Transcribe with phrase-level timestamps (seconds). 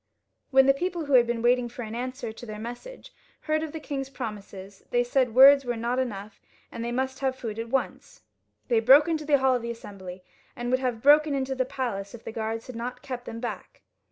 [0.49, 3.71] When the people who had been waiting for an answer to their message heard of
[3.71, 7.69] the king's promises, they said words were not enough, and they must have food at
[7.69, 8.23] once.
[8.67, 10.23] They broke into the hall of Assembly,
[10.55, 13.83] and would have broken into the palace if the guards had not kept them back.